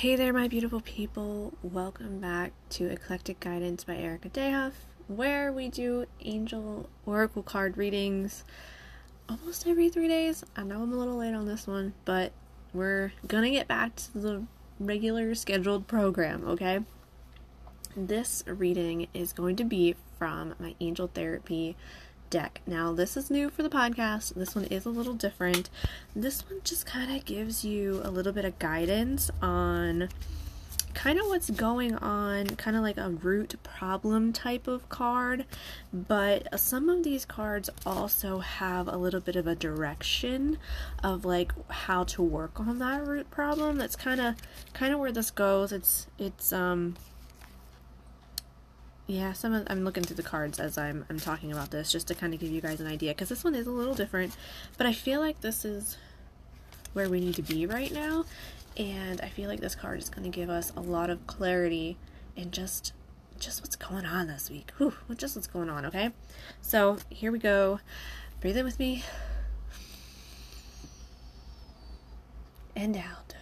Hey 0.00 0.16
there, 0.16 0.32
my 0.32 0.48
beautiful 0.48 0.80
people. 0.80 1.52
Welcome 1.62 2.20
back 2.20 2.52
to 2.70 2.86
Eclectic 2.86 3.38
Guidance 3.38 3.84
by 3.84 3.96
Erika 3.96 4.30
Dehoff, 4.30 4.72
where 5.08 5.52
we 5.52 5.68
do 5.68 6.06
angel 6.22 6.88
oracle 7.04 7.42
card 7.42 7.76
readings 7.76 8.42
almost 9.28 9.66
every 9.66 9.90
three 9.90 10.08
days. 10.08 10.42
I 10.56 10.62
know 10.62 10.80
I'm 10.80 10.94
a 10.94 10.96
little 10.96 11.16
late 11.16 11.34
on 11.34 11.44
this 11.44 11.66
one, 11.66 11.92
but 12.06 12.32
we're 12.72 13.12
gonna 13.26 13.50
get 13.50 13.68
back 13.68 13.94
to 13.96 14.18
the 14.18 14.44
regular 14.78 15.34
scheduled 15.34 15.86
program, 15.86 16.48
okay? 16.48 16.80
This 17.94 18.42
reading 18.46 19.06
is 19.12 19.34
going 19.34 19.56
to 19.56 19.64
be 19.64 19.96
from 20.18 20.54
my 20.58 20.76
angel 20.80 21.10
therapy 21.12 21.76
deck. 22.30 22.60
Now, 22.66 22.92
this 22.92 23.16
is 23.16 23.30
new 23.30 23.50
for 23.50 23.62
the 23.62 23.68
podcast. 23.68 24.34
This 24.34 24.54
one 24.54 24.64
is 24.64 24.86
a 24.86 24.90
little 24.90 25.14
different. 25.14 25.68
This 26.14 26.48
one 26.48 26.60
just 26.64 26.86
kind 26.86 27.14
of 27.14 27.24
gives 27.24 27.64
you 27.64 28.00
a 28.04 28.10
little 28.10 28.32
bit 28.32 28.44
of 28.44 28.58
guidance 28.58 29.30
on 29.42 30.08
kind 30.94 31.18
of 31.18 31.26
what's 31.26 31.50
going 31.50 31.94
on, 31.96 32.46
kind 32.56 32.76
of 32.76 32.82
like 32.82 32.96
a 32.96 33.10
root 33.10 33.54
problem 33.62 34.32
type 34.32 34.68
of 34.68 34.88
card. 34.88 35.44
But 35.92 36.58
some 36.58 36.88
of 36.88 37.02
these 37.02 37.24
cards 37.24 37.70
also 37.84 38.38
have 38.38 38.86
a 38.88 38.96
little 38.96 39.20
bit 39.20 39.36
of 39.36 39.46
a 39.46 39.54
direction 39.54 40.58
of 41.02 41.24
like 41.24 41.52
how 41.68 42.04
to 42.04 42.22
work 42.22 42.60
on 42.60 42.78
that 42.78 43.06
root 43.06 43.30
problem. 43.30 43.78
That's 43.78 43.96
kind 43.96 44.20
of 44.20 44.36
kind 44.72 44.92
of 44.92 45.00
where 45.00 45.12
this 45.12 45.30
goes. 45.30 45.72
It's 45.72 46.06
it's 46.18 46.52
um 46.52 46.96
yeah, 49.10 49.32
some 49.32 49.52
of 49.52 49.66
I'm 49.68 49.84
looking 49.84 50.04
through 50.04 50.16
the 50.16 50.22
cards 50.22 50.60
as 50.60 50.78
I'm 50.78 51.04
I'm 51.10 51.18
talking 51.18 51.50
about 51.50 51.72
this 51.72 51.90
just 51.90 52.06
to 52.08 52.14
kind 52.14 52.32
of 52.32 52.38
give 52.38 52.50
you 52.50 52.60
guys 52.60 52.80
an 52.80 52.86
idea 52.86 53.10
because 53.10 53.28
this 53.28 53.42
one 53.42 53.56
is 53.56 53.66
a 53.66 53.70
little 53.70 53.94
different, 53.94 54.36
but 54.78 54.86
I 54.86 54.92
feel 54.92 55.20
like 55.20 55.40
this 55.40 55.64
is 55.64 55.96
where 56.92 57.08
we 57.08 57.18
need 57.18 57.34
to 57.34 57.42
be 57.42 57.66
right 57.66 57.92
now, 57.92 58.24
and 58.76 59.20
I 59.20 59.28
feel 59.28 59.48
like 59.48 59.60
this 59.60 59.74
card 59.74 59.98
is 59.98 60.08
going 60.08 60.30
to 60.30 60.36
give 60.36 60.48
us 60.48 60.72
a 60.76 60.80
lot 60.80 61.10
of 61.10 61.26
clarity 61.26 61.96
and 62.36 62.52
just 62.52 62.92
just 63.40 63.62
what's 63.62 63.74
going 63.74 64.06
on 64.06 64.28
this 64.28 64.48
week. 64.48 64.70
Whew, 64.78 64.94
just 65.16 65.34
what's 65.34 65.48
going 65.48 65.70
on, 65.70 65.86
okay? 65.86 66.10
So 66.62 66.98
here 67.08 67.32
we 67.32 67.40
go. 67.40 67.80
Breathe 68.40 68.58
in 68.58 68.64
with 68.64 68.78
me. 68.78 69.02
And 72.76 72.96
out. 72.96 73.34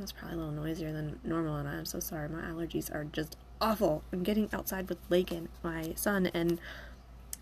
It's 0.00 0.12
probably 0.12 0.36
a 0.36 0.40
little 0.40 0.52
noisier 0.52 0.92
than 0.92 1.20
normal, 1.24 1.56
and 1.56 1.68
I'm 1.68 1.84
so 1.84 2.00
sorry. 2.00 2.28
My 2.28 2.40
allergies 2.42 2.92
are 2.92 3.04
just 3.04 3.36
awful. 3.60 4.02
I'm 4.12 4.22
getting 4.22 4.48
outside 4.52 4.88
with 4.88 4.98
Lakin, 5.08 5.48
my 5.62 5.92
son, 5.94 6.26
and 6.34 6.58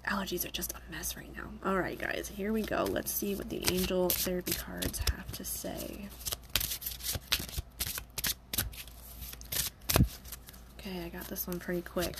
allergies 0.07 0.47
are 0.47 0.51
just 0.51 0.73
a 0.73 0.93
mess 0.93 1.17
right 1.17 1.35
now. 1.35 1.49
Alright, 1.69 1.99
guys, 1.99 2.31
here 2.35 2.53
we 2.53 2.63
go. 2.63 2.85
Let's 2.85 3.11
see 3.11 3.35
what 3.35 3.49
the 3.49 3.65
angel 3.73 4.11
therapy 4.11 4.53
cards 4.53 5.01
have 5.17 5.33
to 5.33 5.45
say. 5.45 6.09
Okay, 10.79 11.05
I 11.05 11.09
got 11.09 11.29
this 11.29 11.47
one 11.47 11.59
pretty 11.59 11.83
quick. 11.83 12.17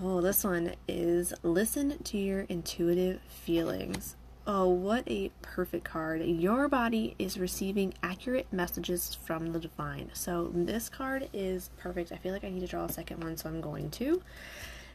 Oh, 0.00 0.20
this 0.20 0.44
one 0.44 0.74
is 0.86 1.34
listen 1.42 1.98
to 2.04 2.18
your 2.18 2.40
intuitive 2.42 3.20
feelings. 3.22 4.16
Oh, 4.46 4.68
what 4.68 5.08
a 5.08 5.30
perfect 5.40 5.84
card. 5.84 6.22
Your 6.22 6.68
body 6.68 7.14
is 7.18 7.38
receiving 7.38 7.94
accurate 8.02 8.46
messages 8.52 9.14
from 9.14 9.52
the 9.52 9.58
divine. 9.58 10.10
So, 10.12 10.50
this 10.52 10.90
card 10.90 11.30
is 11.32 11.70
perfect. 11.78 12.12
I 12.12 12.16
feel 12.16 12.34
like 12.34 12.44
I 12.44 12.50
need 12.50 12.60
to 12.60 12.66
draw 12.66 12.84
a 12.84 12.92
second 12.92 13.24
one, 13.24 13.38
so 13.38 13.48
I'm 13.48 13.62
going 13.62 13.90
to. 13.92 14.20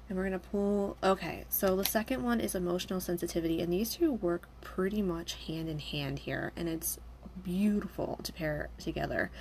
And 0.08 0.18
we're 0.18 0.30
going 0.30 0.40
to 0.40 0.48
pull. 0.50 0.98
Okay, 1.04 1.46
so 1.50 1.76
the 1.76 1.86
second 1.86 2.22
one 2.22 2.40
is 2.40 2.54
emotional 2.54 3.02
sensitivity, 3.02 3.60
and 3.60 3.74
these 3.74 3.90
two 3.96 4.14
work 4.14 4.48
pretty 4.62 5.02
much 5.02 5.34
hand 5.48 5.68
in 5.68 5.80
hand 5.80 6.20
here, 6.20 6.52
and 6.56 6.70
it's 6.70 7.00
beautiful 7.44 8.20
to 8.22 8.32
pair 8.32 8.70
together. 8.78 9.32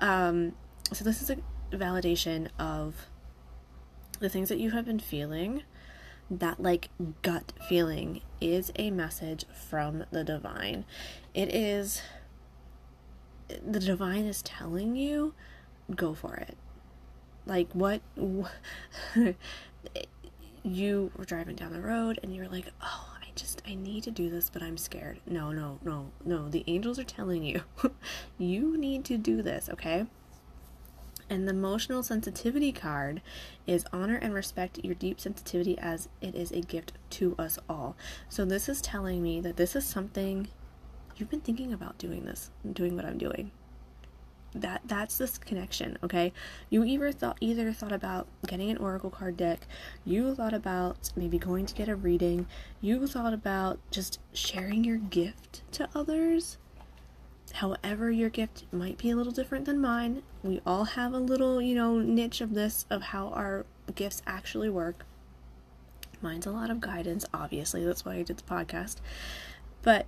Um, 0.00 0.52
so, 0.92 1.02
this 1.02 1.22
is 1.22 1.30
a 1.30 1.38
validation 1.74 2.48
of 2.58 3.06
the 4.20 4.28
things 4.28 4.50
that 4.50 4.58
you 4.58 4.72
have 4.72 4.84
been 4.84 5.00
feeling 5.00 5.62
that 6.30 6.62
like 6.62 6.88
gut 7.22 7.52
feeling 7.68 8.20
is 8.40 8.72
a 8.76 8.90
message 8.90 9.44
from 9.52 10.04
the 10.10 10.24
divine. 10.24 10.84
It 11.34 11.54
is 11.54 12.02
the 13.48 13.78
divine 13.78 14.24
is 14.24 14.42
telling 14.42 14.96
you 14.96 15.34
go 15.94 16.14
for 16.14 16.34
it. 16.34 16.56
Like 17.46 17.68
what 17.72 18.00
you 20.64 21.12
were 21.16 21.24
driving 21.24 21.54
down 21.54 21.72
the 21.72 21.80
road 21.80 22.18
and 22.22 22.34
you're 22.34 22.48
like, 22.48 22.66
"Oh, 22.82 23.08
I 23.22 23.26
just 23.36 23.62
I 23.66 23.74
need 23.74 24.02
to 24.04 24.10
do 24.10 24.28
this, 24.30 24.50
but 24.50 24.62
I'm 24.62 24.76
scared." 24.76 25.20
No, 25.26 25.52
no, 25.52 25.78
no. 25.84 26.10
No, 26.24 26.48
the 26.48 26.64
angels 26.66 26.98
are 26.98 27.04
telling 27.04 27.44
you 27.44 27.62
you 28.38 28.76
need 28.76 29.04
to 29.06 29.16
do 29.16 29.42
this, 29.42 29.68
okay? 29.68 30.06
And 31.28 31.46
the 31.46 31.52
emotional 31.52 32.02
sensitivity 32.02 32.70
card 32.72 33.20
is 33.66 33.84
honor 33.92 34.16
and 34.16 34.32
respect 34.32 34.84
your 34.84 34.94
deep 34.94 35.20
sensitivity 35.20 35.76
as 35.78 36.08
it 36.20 36.34
is 36.34 36.52
a 36.52 36.60
gift 36.60 36.92
to 37.10 37.34
us 37.38 37.58
all. 37.68 37.96
So 38.28 38.44
this 38.44 38.68
is 38.68 38.80
telling 38.80 39.22
me 39.22 39.40
that 39.40 39.56
this 39.56 39.74
is 39.74 39.84
something 39.84 40.48
you've 41.16 41.30
been 41.30 41.40
thinking 41.40 41.72
about 41.72 41.98
doing 41.98 42.24
this, 42.24 42.50
doing 42.70 42.94
what 42.94 43.04
I'm 43.04 43.18
doing. 43.18 43.50
That 44.54 44.82
that's 44.86 45.18
this 45.18 45.36
connection, 45.36 45.98
okay? 46.02 46.32
You 46.70 46.84
either 46.84 47.12
thought 47.12 47.36
either 47.40 47.72
thought 47.72 47.92
about 47.92 48.26
getting 48.46 48.70
an 48.70 48.78
oracle 48.78 49.10
card 49.10 49.36
deck, 49.36 49.66
you 50.04 50.34
thought 50.34 50.54
about 50.54 51.10
maybe 51.14 51.38
going 51.38 51.66
to 51.66 51.74
get 51.74 51.88
a 51.88 51.96
reading, 51.96 52.46
you 52.80 53.06
thought 53.06 53.34
about 53.34 53.78
just 53.90 54.18
sharing 54.32 54.84
your 54.84 54.96
gift 54.96 55.62
to 55.72 55.88
others 55.94 56.56
However, 57.56 58.10
your 58.10 58.28
gift 58.28 58.64
might 58.70 58.98
be 58.98 59.08
a 59.08 59.16
little 59.16 59.32
different 59.32 59.64
than 59.64 59.80
mine. 59.80 60.22
We 60.42 60.60
all 60.66 60.84
have 60.84 61.14
a 61.14 61.18
little, 61.18 61.62
you 61.62 61.74
know, 61.74 61.98
niche 61.98 62.42
of 62.42 62.52
this 62.52 62.84
of 62.90 63.00
how 63.00 63.28
our 63.28 63.64
gifts 63.94 64.20
actually 64.26 64.68
work. 64.68 65.06
Mine's 66.20 66.44
a 66.44 66.50
lot 66.50 66.68
of 66.68 66.82
guidance, 66.82 67.24
obviously. 67.32 67.82
That's 67.82 68.04
why 68.04 68.16
I 68.16 68.22
did 68.24 68.36
the 68.36 68.42
podcast. 68.42 68.96
But 69.80 70.04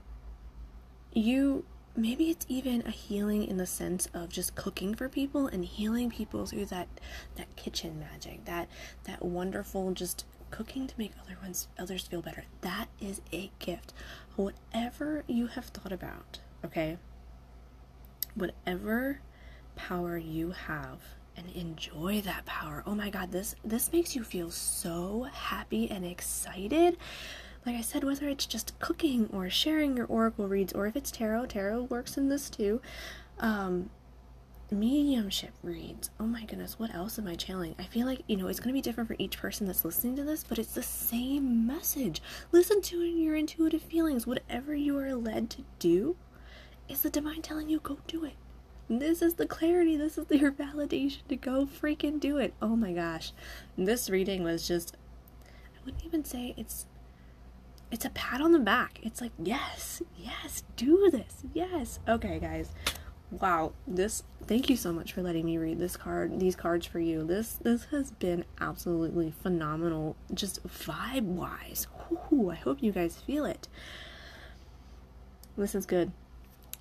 you 1.14 1.64
maybe 1.97 2.28
it's 2.28 2.44
even 2.50 2.87
a 2.87 2.91
healing 2.91 3.44
in 3.44 3.56
the 3.56 3.66
sense 3.66 4.08
of 4.12 4.28
just 4.28 4.54
cooking 4.54 4.94
for 4.94 5.08
people 5.08 5.47
and 5.47 5.64
healing 5.64 6.10
people 6.10 6.44
through 6.44 6.66
that 6.66 6.88
that 7.37 7.56
kitchen 7.56 7.98
magic, 7.98 8.44
that 8.44 8.69
that 9.04 9.25
wonderful 9.25 9.92
just 9.92 10.26
cooking 10.50 10.87
to 10.87 10.94
make 10.98 11.12
other 11.25 11.38
ones 11.42 11.69
others 11.78 12.06
feel 12.06 12.20
better. 12.20 12.44
That 12.60 12.88
is 13.00 13.22
a 13.32 13.50
gift. 13.58 13.94
Whatever 14.37 15.25
you 15.26 15.47
have 15.47 15.66
thought 15.66 15.92
about, 15.92 16.41
okay? 16.62 16.98
Whatever 18.34 19.21
power 19.77 20.16
you 20.16 20.50
have 20.50 21.00
and 21.37 21.50
enjoy 21.55 22.21
that 22.22 22.44
power. 22.44 22.83
Oh 22.87 22.94
my 22.94 23.11
god, 23.11 23.33
this 23.33 23.55
this 23.65 23.93
makes 23.93 24.16
you 24.16 24.25
feel 24.25 24.50
so 24.50 25.28
happy 25.33 25.91
and 25.91 26.05
excited. 26.05 26.97
Like 27.65 27.77
I 27.77 27.81
said, 27.81 28.05
whether 28.05 28.28
it's 28.28 28.47
just 28.47 28.78
cooking 28.78 29.28
or 29.33 29.50
sharing 29.50 29.97
your 29.97 30.06
oracle 30.06 30.49
reads, 30.49 30.72
or 30.72 30.87
if 30.87 30.97
it's 30.97 31.11
tarot, 31.11 31.47
tarot 31.47 31.83
works 31.84 32.17
in 32.17 32.28
this 32.28 32.49
too. 32.49 32.81
Um, 33.38 33.91
mediumship 34.71 35.53
reads. 35.62 36.11
Oh 36.21 36.27
my 36.27 36.44
goodness, 36.44 36.78
what 36.78 36.94
else 36.94 37.19
am 37.19 37.27
I 37.27 37.34
channeling? 37.34 37.75
I 37.78 37.84
feel 37.84 38.06
like, 38.06 38.22
you 38.27 38.37
know, 38.37 38.49
it's 38.49 38.61
going 38.61 38.69
to 38.69 38.78
be 38.78 38.83
different 38.83 39.09
for 39.09 39.17
each 39.19 39.38
person 39.38 39.67
that's 39.67 39.84
listening 39.84 40.17
to 40.17 40.25
this, 40.25 40.44
but 40.44 40.59
it's 40.59 40.75
the 40.75 40.83
same 40.83 41.67
message. 41.67 42.21
Listen 42.53 42.83
to 42.83 42.99
your 42.99 43.34
intuitive 43.34 43.83
feelings. 43.83 44.27
Whatever 44.27 44.75
you 44.75 44.99
are 44.99 45.15
led 45.15 45.50
to 45.50 45.65
do, 45.78 46.17
is 46.88 47.00
the 47.00 47.10
divine 47.10 47.43
telling 47.43 47.69
you 47.69 47.81
go 47.81 47.99
do 48.06 48.25
it? 48.25 48.34
This 48.88 49.21
is 49.21 49.34
the 49.34 49.47
clarity. 49.47 49.97
This 49.97 50.16
is 50.16 50.26
your 50.31 50.53
validation 50.53 51.26
to 51.28 51.37
go 51.37 51.66
freaking 51.66 52.19
do 52.19 52.38
it. 52.38 52.54
Oh 52.62 52.75
my 52.75 52.93
gosh. 52.93 53.32
This 53.76 54.09
reading 54.09 54.43
was 54.43 54.66
just 54.66 54.97
I 55.44 55.84
wouldn't 55.84 56.04
even 56.04 56.25
say 56.25 56.54
it's 56.56 56.87
it's 57.90 58.05
a 58.05 58.11
pat 58.11 58.40
on 58.40 58.52
the 58.52 58.58
back. 58.58 59.00
It's 59.02 59.20
like, 59.20 59.32
yes, 59.43 60.02
yes, 60.17 60.62
do 60.76 61.11
this. 61.11 61.44
Yes. 61.55 62.00
Okay, 62.08 62.38
guys. 62.38 62.70
Wow. 63.31 63.73
This 63.87 64.23
thank 64.46 64.70
you 64.70 64.76
so 64.76 64.93
much 64.93 65.12
for 65.12 65.23
letting 65.23 65.44
me 65.44 65.58
read 65.58 65.79
this 65.79 65.96
card, 65.96 66.40
these 66.40 66.56
cards 66.56 66.87
for 66.87 66.99
you. 66.99 67.25
This 67.25 67.58
this 67.62 67.85
has 67.87 68.11
been 68.12 68.46
absolutely 68.58 69.31
phenomenal 69.43 70.17
just 70.32 70.67
vibe-wise. 70.67 71.87
I 72.50 72.55
hope 72.55 72.82
you 72.82 72.93
guys 72.93 73.17
feel 73.17 73.44
it. 73.44 73.69
This 75.58 75.75
is 75.75 75.85
good. 75.85 76.12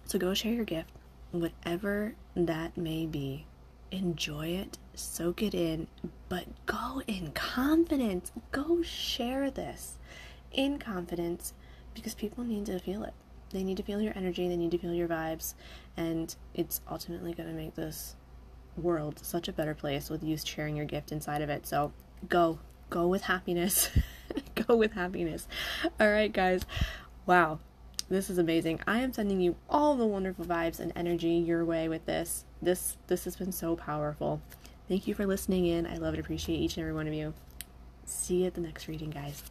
So 0.08 0.18
go 0.18 0.34
share 0.34 0.54
your 0.54 0.64
gift, 0.64 0.90
whatever 1.32 2.16
that 2.34 2.78
may 2.78 3.06
be. 3.06 3.46
Enjoy 3.92 4.48
it, 4.48 4.78
soak 4.96 5.44
it 5.44 5.54
in, 5.54 5.88
but 6.30 6.46
go 6.66 7.02
in 7.08 7.32
confidence. 7.34 8.32
Go 8.54 8.82
share 8.82 9.52
this 9.52 9.98
in 10.54 10.80
confidence 10.80 11.54
because 11.94 12.14
people 12.16 12.46
need 12.46 12.66
to 12.68 12.80
feel 12.80 13.04
it. 13.04 13.14
They 13.50 13.64
need 13.64 13.76
to 13.78 13.84
feel 13.84 14.02
your 14.02 14.14
energy, 14.16 14.48
they 14.48 14.56
need 14.56 14.72
to 14.72 14.78
feel 14.78 14.94
your 14.94 15.10
vibes, 15.10 15.56
and 15.98 16.34
it's 16.54 16.80
ultimately 16.90 17.34
going 17.34 17.50
to 17.50 17.56
make 17.56 17.76
this 17.76 18.16
world 18.78 19.20
such 19.22 19.50
a 19.50 19.54
better 19.54 19.74
place 19.74 20.10
with 20.10 20.24
you 20.24 20.38
sharing 20.38 20.78
your 20.78 20.86
gift 20.86 21.12
inside 21.12 21.42
of 21.42 21.50
it. 21.50 21.68
So 21.68 21.92
go, 22.30 22.60
go 22.90 23.08
with 23.08 23.24
happiness. 23.24 23.90
go 24.68 24.78
with 24.78 24.94
happiness. 24.94 25.50
All 26.00 26.10
right, 26.10 26.32
guys. 26.32 26.62
Wow, 27.26 27.60
this 28.10 28.30
is 28.30 28.38
amazing. 28.38 28.80
I 28.88 29.00
am 29.00 29.12
sending 29.12 29.42
you 29.42 29.56
all 29.70 29.96
the 29.96 30.06
wonderful 30.06 30.46
vibes 30.46 30.80
and 30.80 30.94
energy 30.96 31.32
your 31.32 31.66
way 31.66 31.90
with 31.90 32.06
this. 32.06 32.46
This 32.62 32.98
this 33.08 33.26
has 33.26 33.36
been 33.36 33.52
so 33.52 33.76
powerful. 33.76 34.42
Thank 34.88 35.08
you 35.08 35.14
for 35.14 35.26
listening 35.26 35.66
in. 35.66 35.86
I 35.86 35.98
love 35.98 36.14
and 36.14 36.20
appreciate 36.20 36.58
each 36.58 36.78
and 36.78 36.84
every 36.84 36.94
one 36.94 37.08
of 37.08 37.14
you. 37.14 37.34
See 38.06 38.42
you 38.42 38.48
at 38.48 38.54
the 38.54 38.62
next 38.62 38.88
reading, 38.88 39.10
guys. 39.10 39.44